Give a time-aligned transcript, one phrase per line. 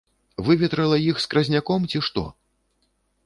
[0.45, 2.23] Выветрыла іх скразняком, ці што?!